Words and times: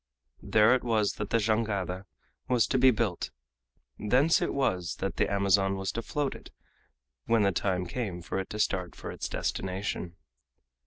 There 0.41 0.73
it 0.73 0.83
was 0.83 1.13
that 1.17 1.29
the 1.29 1.37
jangada 1.37 2.07
was 2.47 2.65
to 2.65 2.79
be 2.79 2.89
built; 2.89 3.29
thence 3.99 4.41
it 4.41 4.51
was 4.51 4.95
that 4.95 5.17
the 5.17 5.31
Amazon 5.31 5.75
was 5.75 5.91
to 5.91 6.01
float 6.01 6.33
it 6.33 6.49
when 7.25 7.43
the 7.43 7.51
time 7.51 7.85
came 7.85 8.23
for 8.23 8.39
it 8.39 8.49
to 8.49 8.57
start 8.57 8.95
for 8.95 9.11
its 9.11 9.29
destination. 9.29 10.15